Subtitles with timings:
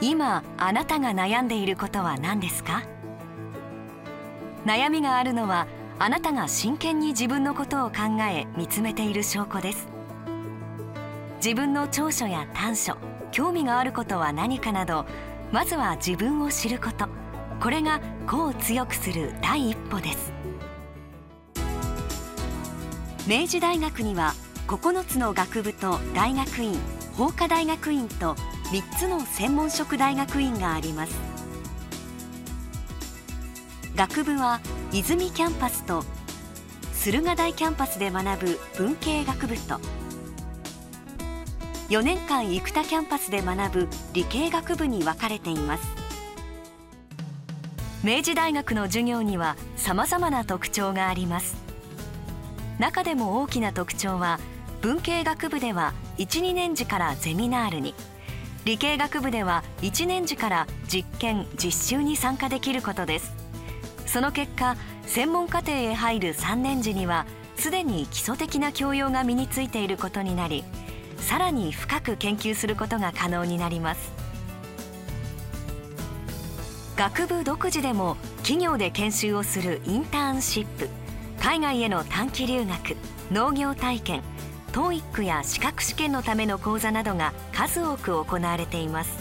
[0.00, 2.84] 今あなたが悩んでいることは何ですか？
[4.64, 5.66] 悩みがあるのは
[5.98, 9.88] あなたが真剣に自分のことを考え見つめている証拠です。
[11.36, 12.96] 自分の長所や短所
[13.32, 15.06] 興味があることは何かなど
[15.52, 17.08] まずは自分を知ること。
[17.60, 20.32] これが個を強くする第一歩です。
[23.26, 24.34] 明治大学には
[24.68, 26.78] 9つの学部と大学院
[27.16, 28.34] 法科大学院と
[28.70, 31.14] 3つの専門職大学院があります。
[33.96, 34.60] 学部は
[34.92, 36.04] 泉キャンパスと
[36.92, 39.80] 駿河台キャンパスで学ぶ文系学部と
[41.88, 46.07] 4年間生田キャンパスで学ぶ理系学部に分かれています。
[48.04, 51.56] 明治大学の授業には様々な特徴があります。
[52.78, 54.38] 中でも大きな特徴は
[54.80, 57.94] 文系学部では12年次からゼミナールに。
[58.64, 63.32] 理系学部では1年次から実験実習に参加できることです。
[64.06, 64.76] その結果
[65.06, 67.26] 専門課程へ入る3年時には
[67.56, 70.64] すでに基礎的な教養が身についていることになり
[71.18, 74.12] さらに深く研究することが可能になります
[76.98, 80.88] 学部独自でも企業で研修をするインターンシップ
[81.40, 82.96] 海外への短期留学
[83.30, 84.22] 農業体験
[84.72, 89.16] TOEIC や資格試験のための講座などが数多く行われています。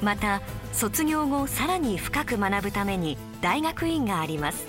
[0.00, 0.40] また
[0.72, 4.64] 卒業後さらに深く学ぶために大学院があります。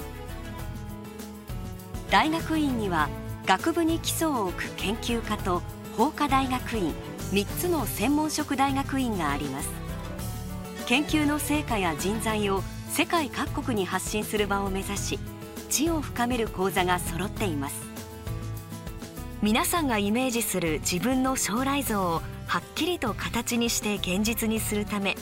[2.12, 3.08] 大学院には
[3.45, 5.62] 学部に基礎を置く研究科と
[5.98, 6.94] 法科大学院
[7.32, 9.70] 3つの専門職大学院があります。
[10.88, 15.20] 研究の成果や人材を世界各国に発信する場を目指し
[15.70, 17.89] 知を深める講座が揃っています。
[19.42, 25.16] 皆さんがイメージする自分の将来像をはっきりと形にして現実にするため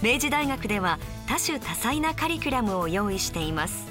[0.00, 3.86] 明治大学では多種多彩なカリキュラムを用意しています。